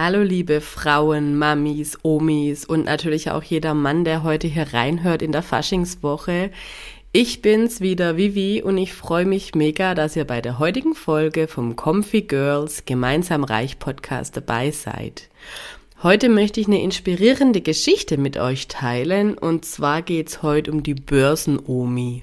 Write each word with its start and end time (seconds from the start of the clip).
Hallo 0.00 0.22
liebe 0.22 0.60
Frauen, 0.60 1.36
Mamis, 1.36 1.98
Omis 2.04 2.64
und 2.64 2.84
natürlich 2.84 3.32
auch 3.32 3.42
jeder 3.42 3.74
Mann, 3.74 4.04
der 4.04 4.22
heute 4.22 4.46
hier 4.46 4.72
reinhört 4.72 5.22
in 5.22 5.32
der 5.32 5.42
Faschingswoche. 5.42 6.52
Ich 7.10 7.42
bin's 7.42 7.80
wieder, 7.80 8.16
Vivi, 8.16 8.62
und 8.62 8.78
ich 8.78 8.92
freue 8.92 9.24
mich 9.24 9.56
mega, 9.56 9.96
dass 9.96 10.14
ihr 10.14 10.24
bei 10.24 10.40
der 10.40 10.60
heutigen 10.60 10.94
Folge 10.94 11.48
vom 11.48 11.74
Comfy 11.74 12.22
Girls 12.22 12.84
Gemeinsam 12.84 13.42
Reich 13.42 13.80
Podcast 13.80 14.36
dabei 14.36 14.70
seid. 14.70 15.30
Heute 16.00 16.28
möchte 16.28 16.60
ich 16.60 16.68
eine 16.68 16.80
inspirierende 16.80 17.60
Geschichte 17.60 18.18
mit 18.18 18.36
euch 18.36 18.68
teilen 18.68 19.36
und 19.36 19.64
zwar 19.64 20.02
geht's 20.02 20.44
heute 20.44 20.70
um 20.70 20.84
die 20.84 20.94
Börsen-Omi. 20.94 22.22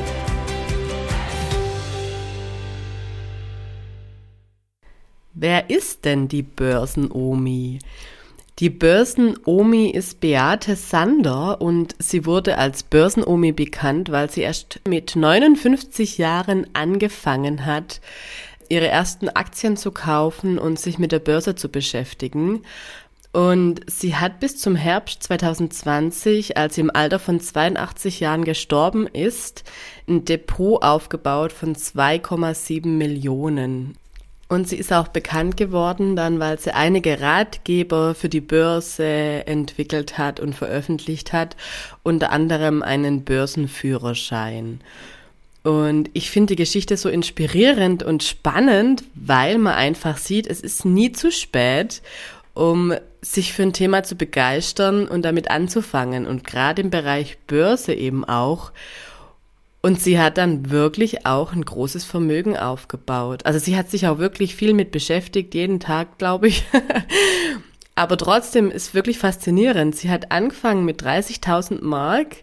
Wer 5.41 5.71
ist 5.71 6.05
denn 6.05 6.27
die 6.27 6.43
Börsen-Omi? 6.43 7.79
Die 8.59 8.69
Börsen-Omi 8.69 9.89
ist 9.89 10.19
Beate 10.19 10.75
Sander 10.75 11.59
und 11.59 11.95
sie 11.97 12.27
wurde 12.27 12.59
als 12.59 12.83
Börsen-Omi 12.83 13.51
bekannt, 13.51 14.11
weil 14.11 14.29
sie 14.29 14.41
erst 14.41 14.81
mit 14.87 15.15
59 15.15 16.19
Jahren 16.19 16.67
angefangen 16.73 17.65
hat, 17.65 18.01
ihre 18.69 18.87
ersten 18.87 19.29
Aktien 19.29 19.77
zu 19.77 19.89
kaufen 19.89 20.59
und 20.59 20.79
sich 20.79 20.99
mit 20.99 21.11
der 21.11 21.17
Börse 21.17 21.55
zu 21.55 21.69
beschäftigen. 21.69 22.61
Und 23.31 23.81
sie 23.87 24.15
hat 24.15 24.41
bis 24.41 24.59
zum 24.59 24.75
Herbst 24.75 25.23
2020, 25.23 26.55
als 26.55 26.75
sie 26.75 26.81
im 26.81 26.91
Alter 26.95 27.17
von 27.17 27.39
82 27.39 28.19
Jahren 28.19 28.43
gestorben 28.45 29.07
ist, 29.07 29.63
ein 30.07 30.23
Depot 30.23 30.83
aufgebaut 30.83 31.51
von 31.51 31.75
2,7 31.75 32.85
Millionen. 32.85 33.97
Und 34.51 34.67
sie 34.67 34.75
ist 34.75 34.91
auch 34.91 35.07
bekannt 35.07 35.55
geworden 35.55 36.17
dann, 36.17 36.41
weil 36.41 36.59
sie 36.59 36.75
einige 36.75 37.21
Ratgeber 37.21 38.13
für 38.13 38.27
die 38.27 38.41
Börse 38.41 39.05
entwickelt 39.47 40.17
hat 40.17 40.41
und 40.41 40.55
veröffentlicht 40.55 41.31
hat, 41.31 41.55
unter 42.03 42.33
anderem 42.33 42.83
einen 42.83 43.23
Börsenführerschein. 43.23 44.81
Und 45.63 46.09
ich 46.11 46.29
finde 46.31 46.47
die 46.47 46.61
Geschichte 46.61 46.97
so 46.97 47.07
inspirierend 47.07 48.03
und 48.03 48.23
spannend, 48.23 49.05
weil 49.15 49.57
man 49.57 49.75
einfach 49.75 50.17
sieht, 50.17 50.47
es 50.47 50.59
ist 50.59 50.83
nie 50.83 51.13
zu 51.13 51.31
spät, 51.31 52.01
um 52.53 52.93
sich 53.21 53.53
für 53.53 53.63
ein 53.63 53.71
Thema 53.71 54.03
zu 54.03 54.15
begeistern 54.15 55.07
und 55.07 55.23
damit 55.23 55.49
anzufangen. 55.49 56.27
Und 56.27 56.43
gerade 56.43 56.81
im 56.81 56.89
Bereich 56.89 57.37
Börse 57.47 57.93
eben 57.93 58.25
auch. 58.25 58.73
Und 59.81 59.99
sie 59.99 60.19
hat 60.19 60.37
dann 60.37 60.69
wirklich 60.69 61.25
auch 61.25 61.53
ein 61.53 61.65
großes 61.65 62.05
Vermögen 62.05 62.55
aufgebaut. 62.55 63.45
Also 63.45 63.57
sie 63.57 63.75
hat 63.75 63.89
sich 63.89 64.07
auch 64.07 64.19
wirklich 64.19 64.55
viel 64.55 64.73
mit 64.73 64.91
beschäftigt, 64.91 65.55
jeden 65.55 65.79
Tag, 65.79 66.19
glaube 66.19 66.49
ich. 66.49 66.63
Aber 67.95 68.17
trotzdem 68.17 68.69
ist 68.69 68.93
wirklich 68.93 69.17
faszinierend. 69.17 69.95
Sie 69.95 70.09
hat 70.09 70.31
angefangen 70.31 70.85
mit 70.85 71.03
30.000 71.03 71.83
Mark 71.83 72.37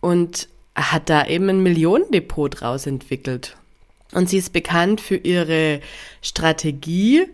und 0.00 0.48
hat 0.74 1.08
da 1.08 1.26
eben 1.26 1.48
ein 1.48 1.62
Millionendepot 1.62 2.60
draus 2.60 2.86
entwickelt. 2.86 3.56
Und 4.12 4.28
sie 4.28 4.36
ist 4.38 4.52
bekannt 4.52 5.00
für 5.00 5.16
ihre 5.16 5.80
Strategie. 6.22 7.26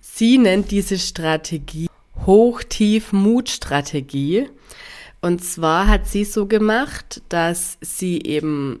Sie 0.00 0.38
nennt 0.38 0.70
diese 0.70 0.98
Strategie 0.98 1.88
Hoch-Tief-Mut-Strategie. 2.24 4.48
Und 5.20 5.44
zwar 5.44 5.88
hat 5.88 6.06
sie 6.06 6.24
so 6.24 6.46
gemacht, 6.46 7.22
dass 7.28 7.78
sie 7.80 8.22
eben 8.22 8.80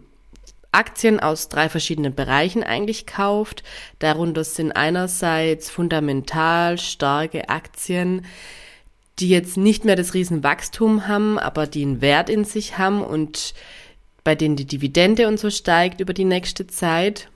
Aktien 0.76 1.20
aus 1.20 1.48
drei 1.48 1.68
verschiedenen 1.68 2.14
Bereichen 2.14 2.62
eigentlich 2.62 3.06
kauft. 3.06 3.62
Darunter 3.98 4.44
sind 4.44 4.72
einerseits 4.72 5.70
fundamental 5.70 6.76
starke 6.78 7.48
Aktien, 7.48 8.26
die 9.18 9.30
jetzt 9.30 9.56
nicht 9.56 9.86
mehr 9.86 9.96
das 9.96 10.12
Riesenwachstum 10.12 11.08
haben, 11.08 11.38
aber 11.38 11.66
die 11.66 11.82
einen 11.82 12.02
Wert 12.02 12.28
in 12.28 12.44
sich 12.44 12.76
haben 12.76 13.02
und 13.02 13.54
bei 14.22 14.34
denen 14.34 14.56
die 14.56 14.66
Dividende 14.66 15.28
und 15.28 15.38
so 15.40 15.50
steigt 15.50 16.00
über 16.00 16.12
die 16.12 16.24
nächste 16.24 16.66
Zeit. 16.66 17.28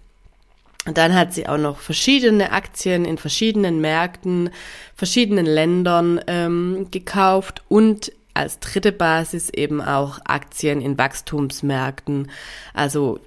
Und 0.87 0.99
dann 0.99 1.15
hat 1.15 1.33
sie 1.33 1.47
auch 1.47 1.59
noch 1.59 1.79
verschiedene 1.79 2.53
Aktien 2.53 3.05
in 3.05 3.17
verschiedenen 3.17 3.81
Märkten, 3.81 4.51
verschiedenen 4.95 5.47
Ländern 5.47 6.21
ähm, 6.27 6.89
gekauft 6.91 7.63
und 7.69 8.13
als 8.41 8.59
dritte 8.59 8.93
Basis 8.93 9.51
eben 9.51 9.81
auch 9.81 10.19
Aktien 10.25 10.81
in 10.81 10.99
Wachstumsmärkten, 10.99 12.31
also 12.75 13.21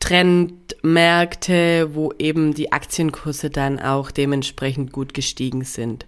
Trendmärkte, 0.00 1.94
wo 1.94 2.12
eben 2.18 2.52
die 2.52 2.72
Aktienkurse 2.72 3.48
dann 3.48 3.78
auch 3.78 4.10
dementsprechend 4.10 4.92
gut 4.92 5.14
gestiegen 5.14 5.64
sind. 5.64 6.06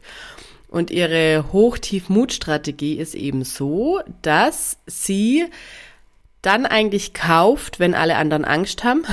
Und 0.69 0.91
ihre 0.91 1.53
Hoch-Tief-Mut-Strategie 1.53 2.97
ist 2.97 3.15
eben 3.15 3.45
so, 3.45 4.00
dass 4.21 4.77
sie 4.87 5.47
dann 6.43 6.66
eigentlich 6.66 7.15
kauft, 7.15 7.81
wenn 7.81 7.95
alle 7.95 8.16
anderen 8.16 8.45
Angst 8.45 8.84
haben, 8.84 9.05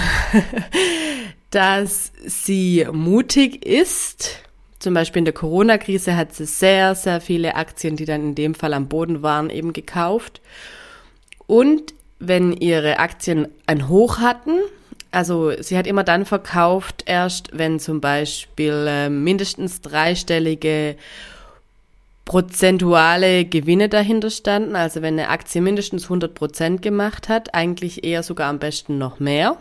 dass 1.49 2.11
sie 2.25 2.85
mutig 2.91 3.65
ist, 3.65 4.43
zum 4.83 4.93
Beispiel 4.93 5.19
in 5.19 5.25
der 5.25 5.33
Corona-Krise 5.33 6.15
hat 6.15 6.33
sie 6.35 6.45
sehr, 6.45 6.93
sehr 6.93 7.21
viele 7.21 7.55
Aktien, 7.55 7.95
die 7.95 8.05
dann 8.05 8.21
in 8.21 8.35
dem 8.35 8.53
Fall 8.53 8.73
am 8.73 8.89
Boden 8.89 9.23
waren, 9.23 9.49
eben 9.49 9.73
gekauft. 9.73 10.41
Und 11.47 11.93
wenn 12.19 12.51
ihre 12.51 12.99
Aktien 12.99 13.47
ein 13.65 13.87
Hoch 13.87 14.19
hatten, 14.19 14.59
also 15.11 15.51
sie 15.61 15.77
hat 15.77 15.87
immer 15.87 16.03
dann 16.03 16.25
verkauft, 16.25 17.03
erst 17.05 17.57
wenn 17.57 17.79
zum 17.79 18.01
Beispiel 18.01 18.85
äh, 18.87 19.09
mindestens 19.09 19.81
dreistellige 19.81 20.95
prozentuale 22.25 23.45
Gewinne 23.45 23.89
dahinter 23.89 24.29
standen, 24.29 24.75
also 24.75 25.01
wenn 25.01 25.19
eine 25.19 25.29
Aktie 25.29 25.61
mindestens 25.61 26.03
100 26.03 26.33
Prozent 26.33 26.81
gemacht 26.81 27.29
hat, 27.29 27.53
eigentlich 27.53 28.03
eher 28.03 28.23
sogar 28.23 28.49
am 28.49 28.59
besten 28.59 28.97
noch 28.97 29.19
mehr 29.19 29.57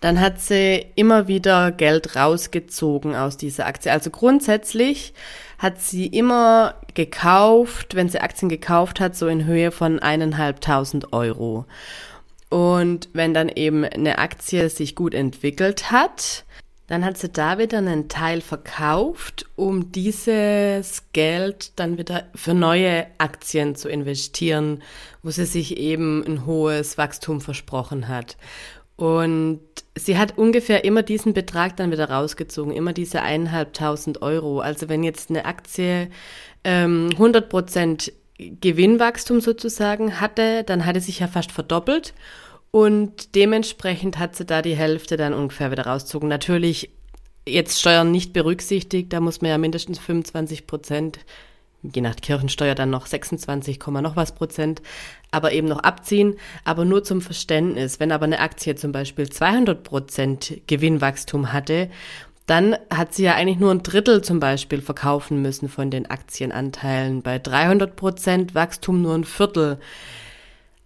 dann 0.00 0.20
hat 0.20 0.40
sie 0.40 0.86
immer 0.94 1.26
wieder 1.26 1.72
Geld 1.72 2.14
rausgezogen 2.14 3.14
aus 3.16 3.36
dieser 3.36 3.66
Aktie. 3.66 3.90
Also 3.90 4.10
grundsätzlich 4.10 5.12
hat 5.58 5.80
sie 5.80 6.06
immer 6.06 6.76
gekauft, 6.94 7.96
wenn 7.96 8.08
sie 8.08 8.20
Aktien 8.20 8.48
gekauft 8.48 9.00
hat, 9.00 9.16
so 9.16 9.26
in 9.26 9.44
Höhe 9.44 9.72
von 9.72 9.98
eineinhalbtausend 9.98 11.12
Euro. 11.12 11.66
Und 12.48 13.08
wenn 13.12 13.34
dann 13.34 13.48
eben 13.48 13.84
eine 13.84 14.18
Aktie 14.18 14.70
sich 14.70 14.94
gut 14.94 15.14
entwickelt 15.14 15.90
hat, 15.90 16.44
dann 16.86 17.04
hat 17.04 17.18
sie 17.18 17.28
da 17.28 17.58
wieder 17.58 17.78
einen 17.78 18.08
Teil 18.08 18.40
verkauft, 18.40 19.44
um 19.56 19.92
dieses 19.92 21.02
Geld 21.12 21.78
dann 21.78 21.98
wieder 21.98 22.24
für 22.34 22.54
neue 22.54 23.06
Aktien 23.18 23.74
zu 23.74 23.90
investieren, 23.90 24.82
wo 25.22 25.30
sie 25.30 25.44
sich 25.44 25.76
eben 25.76 26.24
ein 26.26 26.46
hohes 26.46 26.96
Wachstum 26.96 27.42
versprochen 27.42 28.08
hat. 28.08 28.38
Und 28.98 29.60
sie 29.94 30.18
hat 30.18 30.36
ungefähr 30.38 30.84
immer 30.84 31.04
diesen 31.04 31.32
Betrag 31.32 31.76
dann 31.76 31.92
wieder 31.92 32.10
rausgezogen, 32.10 32.72
immer 32.72 32.92
diese 32.92 33.22
eineinhalbtausend 33.22 34.22
Euro. 34.22 34.58
Also 34.58 34.88
wenn 34.88 35.04
jetzt 35.04 35.30
eine 35.30 35.44
Aktie 35.44 36.10
ähm, 36.64 37.08
100 37.12 37.48
Prozent 37.48 38.12
Gewinnwachstum 38.38 39.40
sozusagen 39.40 40.20
hatte, 40.20 40.64
dann 40.64 40.84
hatte 40.84 41.00
sich 41.00 41.20
ja 41.20 41.28
fast 41.28 41.52
verdoppelt. 41.52 42.12
Und 42.72 43.36
dementsprechend 43.36 44.18
hat 44.18 44.34
sie 44.34 44.44
da 44.44 44.62
die 44.62 44.74
Hälfte 44.74 45.16
dann 45.16 45.32
ungefähr 45.32 45.70
wieder 45.70 45.86
rausgezogen. 45.86 46.28
Natürlich 46.28 46.90
jetzt 47.46 47.78
Steuern 47.78 48.10
nicht 48.10 48.32
berücksichtigt, 48.32 49.12
da 49.12 49.20
muss 49.20 49.40
man 49.40 49.52
ja 49.52 49.58
mindestens 49.58 50.00
25 50.00 50.66
Prozent 50.66 51.20
je 51.82 52.02
nach 52.02 52.16
Kirchensteuer 52.16 52.74
dann 52.74 52.90
noch 52.90 53.06
26, 53.06 53.78
noch 53.86 54.16
was 54.16 54.32
Prozent, 54.32 54.82
aber 55.30 55.52
eben 55.52 55.68
noch 55.68 55.80
abziehen. 55.80 56.36
Aber 56.64 56.84
nur 56.84 57.04
zum 57.04 57.20
Verständnis, 57.20 58.00
wenn 58.00 58.12
aber 58.12 58.24
eine 58.24 58.40
Aktie 58.40 58.74
zum 58.74 58.92
Beispiel 58.92 59.28
200 59.28 59.82
Prozent 59.82 60.60
Gewinnwachstum 60.66 61.52
hatte, 61.52 61.88
dann 62.46 62.76
hat 62.90 63.14
sie 63.14 63.24
ja 63.24 63.34
eigentlich 63.34 63.58
nur 63.58 63.70
ein 63.70 63.82
Drittel 63.82 64.22
zum 64.22 64.40
Beispiel 64.40 64.80
verkaufen 64.80 65.42
müssen 65.42 65.68
von 65.68 65.90
den 65.90 66.10
Aktienanteilen. 66.10 67.20
Bei 67.22 67.38
300 67.38 67.94
Prozent 67.94 68.54
Wachstum 68.54 69.02
nur 69.02 69.14
ein 69.14 69.24
Viertel. 69.24 69.78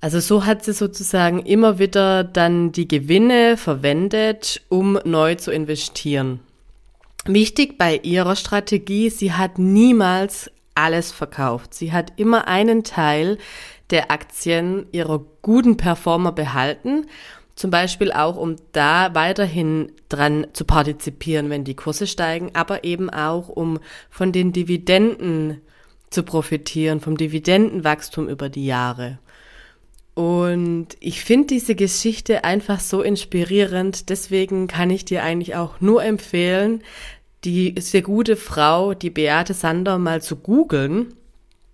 Also 0.01 0.19
so 0.19 0.45
hat 0.45 0.65
sie 0.65 0.73
sozusagen 0.73 1.39
immer 1.39 1.79
wieder 1.79 2.25
dann 2.25 2.73
die 2.73 2.89
Gewinne 2.89 3.57
verwendet, 3.57 4.61
um 4.69 4.99
neu 5.05 5.37
zu 5.37 5.53
investieren. 5.53 6.41
Wichtig 7.25 7.79
bei 7.79 8.01
ihrer 8.03 8.35
Strategie, 8.35 9.09
sie 9.09 9.33
hat 9.33 9.61
niemals 9.61 10.51
alles 10.75 11.13
verkauft. 11.13 11.75
Sie 11.75 11.93
hat 11.93 12.13
immer 12.17 12.49
einen 12.49 12.85
Teil 12.85 13.39
der 13.91 14.11
Aktien 14.11 14.87
ihrer 14.93 15.25
guten 15.43 15.77
Performer 15.77 16.33
behalten. 16.33 17.07
Zum 17.55 17.71
Beispiel 17.71 18.13
auch, 18.13 18.37
um 18.37 18.57
da 18.73 19.15
weiterhin 19.15 19.93
dran 20.09 20.47
zu 20.55 20.65
partizipieren, 20.65 21.51
wenn 21.51 21.65
die 21.65 21.77
Kurse 21.77 22.07
steigen, 22.07 22.51
aber 22.55 22.85
eben 22.85 23.11
auch, 23.11 23.49
um 23.49 23.79
von 24.11 24.33
den 24.33 24.53
Dividenden 24.53 25.61
zu 26.09 26.23
profitieren, 26.23 27.01
vom 27.01 27.17
Dividendenwachstum 27.17 28.29
über 28.29 28.49
die 28.49 28.67
Jahre. 28.67 29.19
Und 30.15 30.89
ich 31.01 31.25
finde 31.25 31.49
diese 31.49 31.75
Geschichte 31.75 32.45
einfach 32.45 32.81
so 32.81 33.03
inspirierend. 33.03 34.11
Deswegen 34.11 34.67
kann 34.67 34.91
ich 34.91 35.05
dir 35.05 35.23
eigentlich 35.23 35.55
auch 35.55 35.81
nur 35.81 36.05
empfehlen, 36.05 36.83
die 37.45 37.75
sehr 37.81 38.03
gute 38.03 38.37
Frau, 38.37 38.95
die 38.95 39.11
Beate 39.11 39.55
Sander, 39.55 39.99
mal 39.99 40.23
zu 40.23 40.37
googeln 40.37 41.15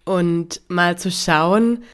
und 0.04 0.62
mal 0.68 0.96
zu 0.96 1.10
schauen, 1.10 1.84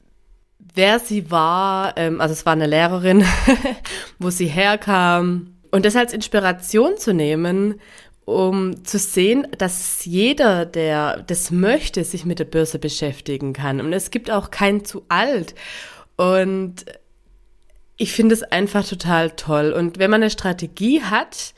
wer 0.73 0.99
sie 0.99 1.31
war. 1.31 1.97
Ähm, 1.97 2.21
also 2.21 2.33
es 2.33 2.45
war 2.45 2.53
eine 2.53 2.67
Lehrerin, 2.67 3.25
wo 4.19 4.29
sie 4.29 4.47
herkam. 4.47 5.55
Und 5.71 5.85
das 5.85 5.95
als 5.95 6.13
Inspiration 6.13 6.97
zu 6.97 7.13
nehmen, 7.13 7.81
um 8.23 8.83
zu 8.85 8.97
sehen, 8.97 9.47
dass 9.57 10.05
jeder, 10.05 10.65
der 10.65 11.21
das 11.27 11.51
möchte, 11.51 12.03
sich 12.03 12.25
mit 12.25 12.39
der 12.39 12.45
Börse 12.45 12.79
beschäftigen 12.79 13.53
kann. 13.53 13.81
Und 13.81 13.93
es 13.93 14.09
gibt 14.09 14.31
auch 14.31 14.51
kein 14.51 14.85
zu 14.85 15.03
alt. 15.09 15.53
Und 16.15 16.85
ich 17.97 18.13
finde 18.13 18.33
es 18.33 18.43
einfach 18.43 18.87
total 18.87 19.31
toll. 19.31 19.71
Und 19.73 19.99
wenn 19.99 20.09
man 20.09 20.21
eine 20.21 20.31
Strategie 20.31 21.01
hat, 21.01 21.53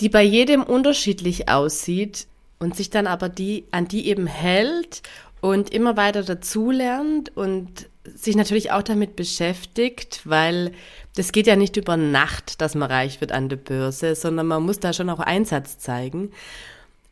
die 0.00 0.08
bei 0.08 0.22
jedem 0.22 0.62
unterschiedlich 0.62 1.48
aussieht 1.48 2.26
und 2.58 2.76
sich 2.76 2.90
dann 2.90 3.06
aber 3.06 3.28
die, 3.28 3.64
an 3.70 3.88
die 3.88 4.08
eben 4.08 4.26
hält 4.26 5.02
und 5.40 5.70
immer 5.70 5.96
weiter 5.96 6.22
dazulernt 6.22 7.36
und 7.36 7.88
sich 8.14 8.36
natürlich 8.36 8.72
auch 8.72 8.82
damit 8.82 9.16
beschäftigt, 9.16 10.22
weil 10.24 10.72
das 11.14 11.32
geht 11.32 11.46
ja 11.46 11.56
nicht 11.56 11.76
über 11.76 11.96
Nacht, 11.96 12.60
dass 12.60 12.74
man 12.74 12.90
reich 12.90 13.20
wird 13.20 13.32
an 13.32 13.48
der 13.48 13.56
Börse, 13.56 14.14
sondern 14.14 14.46
man 14.46 14.62
muss 14.62 14.80
da 14.80 14.92
schon 14.92 15.10
auch 15.10 15.20
Einsatz 15.20 15.78
zeigen. 15.78 16.32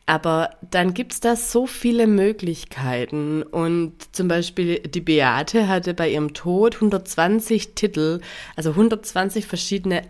Aber 0.05 0.51
dann 0.71 0.93
gibt's 0.93 1.19
da 1.19 1.35
so 1.35 1.67
viele 1.67 2.07
Möglichkeiten. 2.07 3.43
Und 3.43 3.93
zum 4.13 4.29
Beispiel 4.29 4.79
die 4.79 5.01
Beate 5.01 5.67
hatte 5.67 5.93
bei 5.93 6.09
ihrem 6.09 6.33
Tod 6.33 6.75
120 6.75 7.75
Titel, 7.75 8.21
also 8.55 8.69
120 8.71 9.45
verschiedene 9.45 10.09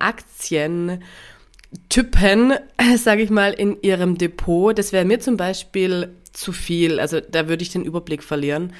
Aktientypen, 1.97 2.53
sage 2.97 3.21
ich 3.21 3.29
mal, 3.29 3.53
in 3.53 3.77
ihrem 3.81 4.17
Depot. 4.17 4.77
Das 4.77 4.91
wäre 4.91 5.05
mir 5.05 5.19
zum 5.19 5.37
Beispiel 5.37 6.09
zu 6.33 6.51
viel. 6.51 6.99
Also 6.99 7.19
da 7.19 7.47
würde 7.47 7.63
ich 7.63 7.71
den 7.71 7.85
Überblick 7.85 8.23
verlieren. 8.23 8.73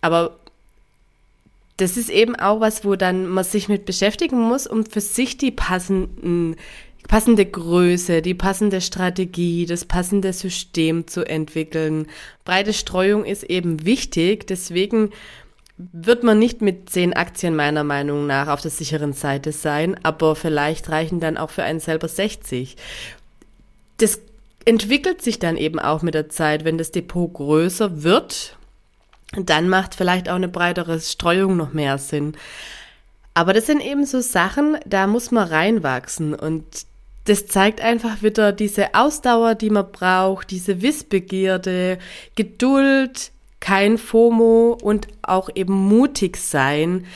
Aber 0.00 0.36
das 1.76 1.96
ist 1.96 2.10
eben 2.10 2.36
auch 2.36 2.60
was, 2.60 2.84
wo 2.84 2.96
dann 2.96 3.28
man 3.28 3.44
sich 3.44 3.68
mit 3.68 3.86
beschäftigen 3.86 4.40
muss, 4.40 4.66
um 4.66 4.84
für 4.84 5.00
sich 5.00 5.38
die 5.38 5.50
passenden 5.50 6.56
passende 7.08 7.44
Größe, 7.44 8.22
die 8.22 8.34
passende 8.34 8.80
Strategie, 8.80 9.66
das 9.66 9.84
passende 9.84 10.32
System 10.32 11.08
zu 11.08 11.26
entwickeln. 11.26 12.06
Breite 12.44 12.72
Streuung 12.72 13.24
ist 13.24 13.42
eben 13.42 13.84
wichtig, 13.84 14.46
deswegen 14.46 15.10
wird 15.76 16.22
man 16.22 16.38
nicht 16.38 16.60
mit 16.60 16.90
zehn 16.90 17.12
Aktien 17.14 17.56
meiner 17.56 17.84
Meinung 17.84 18.26
nach 18.26 18.48
auf 18.48 18.60
der 18.60 18.70
sicheren 18.70 19.12
Seite 19.12 19.52
sein, 19.52 19.96
aber 20.04 20.36
vielleicht 20.36 20.90
reichen 20.90 21.20
dann 21.20 21.36
auch 21.36 21.50
für 21.50 21.62
einen 21.62 21.80
selber 21.80 22.08
60. 22.08 22.76
Das 23.96 24.20
entwickelt 24.64 25.22
sich 25.22 25.38
dann 25.38 25.56
eben 25.56 25.78
auch 25.78 26.02
mit 26.02 26.14
der 26.14 26.28
Zeit, 26.28 26.64
wenn 26.64 26.78
das 26.78 26.92
Depot 26.92 27.32
größer 27.32 28.02
wird, 28.02 28.56
dann 29.32 29.68
macht 29.68 29.94
vielleicht 29.94 30.28
auch 30.28 30.34
eine 30.34 30.48
breitere 30.48 31.00
Streuung 31.00 31.56
noch 31.56 31.72
mehr 31.72 31.98
Sinn. 31.98 32.36
Aber 33.34 33.54
das 33.54 33.66
sind 33.66 33.80
eben 33.80 34.04
so 34.04 34.20
Sachen, 34.20 34.76
da 34.86 35.06
muss 35.06 35.30
man 35.30 35.48
reinwachsen 35.48 36.34
und 36.34 36.64
das 37.24 37.46
zeigt 37.46 37.80
einfach 37.80 38.22
wieder 38.22 38.52
diese 38.52 38.94
Ausdauer, 38.94 39.54
die 39.54 39.70
man 39.70 39.90
braucht, 39.90 40.50
diese 40.50 40.82
Wissbegierde, 40.82 41.98
Geduld, 42.34 43.30
kein 43.62 43.96
FOMO 43.96 44.76
und 44.82 45.06
auch 45.22 45.48
eben 45.54 45.72
mutig 45.72 46.36
sein 46.36 47.06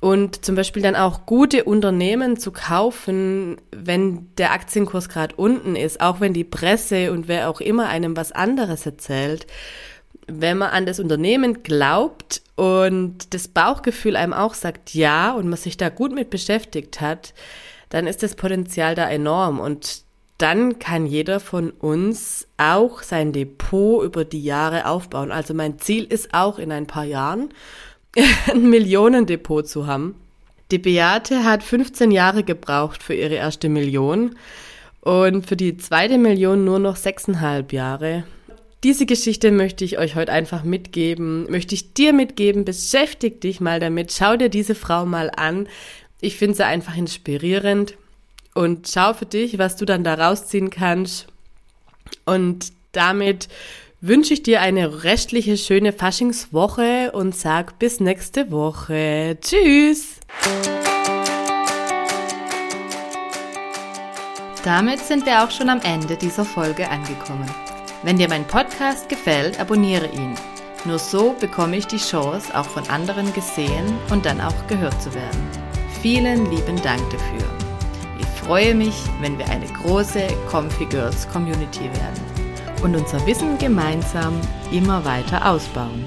und 0.00 0.46
zum 0.46 0.54
Beispiel 0.54 0.82
dann 0.82 0.96
auch 0.96 1.26
gute 1.26 1.64
Unternehmen 1.64 2.38
zu 2.38 2.52
kaufen, 2.52 3.58
wenn 3.70 4.34
der 4.36 4.52
Aktienkurs 4.52 5.10
gerade 5.10 5.36
unten 5.36 5.76
ist, 5.76 6.00
auch 6.00 6.20
wenn 6.20 6.32
die 6.32 6.42
Presse 6.44 7.12
und 7.12 7.28
wer 7.28 7.50
auch 7.50 7.60
immer 7.60 7.88
einem 7.88 8.16
was 8.16 8.32
anderes 8.32 8.86
erzählt. 8.86 9.46
Wenn 10.26 10.56
man 10.56 10.70
an 10.70 10.86
das 10.86 11.00
Unternehmen 11.00 11.62
glaubt 11.62 12.40
und 12.56 13.34
das 13.34 13.48
Bauchgefühl 13.48 14.16
einem 14.16 14.32
auch 14.32 14.54
sagt 14.54 14.94
ja 14.94 15.32
und 15.32 15.50
man 15.50 15.58
sich 15.58 15.76
da 15.76 15.90
gut 15.90 16.14
mit 16.14 16.30
beschäftigt 16.30 17.02
hat, 17.02 17.34
dann 17.90 18.06
ist 18.06 18.22
das 18.22 18.36
Potenzial 18.36 18.94
da 18.94 19.06
enorm 19.10 19.60
und 19.60 20.04
dann 20.40 20.78
kann 20.78 21.06
jeder 21.06 21.40
von 21.40 21.70
uns 21.70 22.48
auch 22.56 23.02
sein 23.02 23.32
Depot 23.32 24.04
über 24.04 24.24
die 24.24 24.42
Jahre 24.42 24.86
aufbauen. 24.86 25.30
Also 25.30 25.54
mein 25.54 25.78
Ziel 25.78 26.04
ist 26.04 26.32
auch 26.32 26.58
in 26.58 26.72
ein 26.72 26.86
paar 26.86 27.04
Jahren 27.04 27.50
ein 28.50 28.70
Millionendepot 28.70 29.68
zu 29.68 29.86
haben. 29.86 30.14
Die 30.70 30.78
Beate 30.78 31.44
hat 31.44 31.62
15 31.62 32.10
Jahre 32.10 32.44
gebraucht 32.44 33.02
für 33.02 33.14
ihre 33.14 33.34
erste 33.34 33.68
Million 33.68 34.36
und 35.00 35.46
für 35.46 35.56
die 35.56 35.76
zweite 35.76 36.16
Million 36.16 36.64
nur 36.64 36.78
noch 36.78 36.96
sechseinhalb 36.96 37.72
Jahre. 37.72 38.24
Diese 38.82 39.04
Geschichte 39.04 39.50
möchte 39.50 39.84
ich 39.84 39.98
euch 39.98 40.14
heute 40.14 40.32
einfach 40.32 40.64
mitgeben, 40.64 41.50
möchte 41.50 41.74
ich 41.74 41.92
dir 41.92 42.14
mitgeben. 42.14 42.64
Beschäftig 42.64 43.40
dich 43.42 43.60
mal 43.60 43.78
damit, 43.78 44.12
schau 44.12 44.36
dir 44.36 44.48
diese 44.48 44.74
Frau 44.74 45.04
mal 45.04 45.30
an. 45.36 45.68
Ich 46.20 46.36
finde 46.36 46.56
sie 46.56 46.64
einfach 46.64 46.96
inspirierend 46.96 47.94
und 48.54 48.88
schau 48.88 49.14
für 49.14 49.26
dich, 49.26 49.58
was 49.58 49.76
du 49.76 49.84
dann 49.84 50.04
da 50.04 50.14
rausziehen 50.14 50.70
kannst. 50.70 51.26
Und 52.24 52.72
damit 52.92 53.48
wünsche 54.00 54.34
ich 54.34 54.42
dir 54.42 54.60
eine 54.60 55.04
restliche 55.04 55.56
schöne 55.56 55.92
Faschingswoche 55.92 57.12
und 57.12 57.34
sag 57.34 57.78
bis 57.78 58.00
nächste 58.00 58.50
Woche. 58.50 59.38
Tschüss! 59.40 60.16
Damit 64.64 65.00
sind 65.00 65.24
wir 65.24 65.42
auch 65.42 65.50
schon 65.50 65.70
am 65.70 65.80
Ende 65.80 66.16
dieser 66.16 66.44
Folge 66.44 66.88
angekommen. 66.88 67.50
Wenn 68.02 68.18
dir 68.18 68.28
mein 68.28 68.46
Podcast 68.46 69.08
gefällt, 69.08 69.58
abonniere 69.58 70.06
ihn. 70.12 70.34
Nur 70.84 70.98
so 70.98 71.34
bekomme 71.38 71.76
ich 71.76 71.86
die 71.86 71.98
Chance, 71.98 72.56
auch 72.58 72.64
von 72.64 72.86
anderen 72.88 73.32
gesehen 73.34 73.98
und 74.10 74.24
dann 74.24 74.40
auch 74.40 74.66
gehört 74.66 75.00
zu 75.02 75.12
werden. 75.14 75.48
Vielen 76.00 76.50
lieben 76.50 76.80
Dank 76.82 77.02
dafür. 77.10 77.59
Ich 78.40 78.46
freue 78.46 78.74
mich, 78.74 78.94
wenn 79.20 79.38
wir 79.38 79.46
eine 79.50 79.66
große 79.66 80.26
Comfy 80.50 80.86
Girls 80.86 81.28
Community 81.28 81.84
werden 81.84 82.82
und 82.82 82.96
unser 82.96 83.24
Wissen 83.26 83.58
gemeinsam 83.58 84.32
immer 84.72 85.04
weiter 85.04 85.46
ausbauen. 85.46 86.04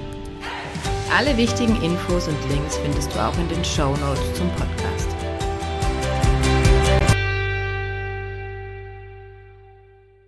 Alle 1.16 1.36
wichtigen 1.36 1.80
Infos 1.80 2.26
und 2.26 2.36
Links 2.50 2.76
findest 2.76 3.14
du 3.14 3.20
auch 3.20 3.36
in 3.38 3.48
den 3.48 3.64
Show 3.64 3.96
Notes 3.96 4.34
zum 4.34 4.50
Podcast. 4.56 4.93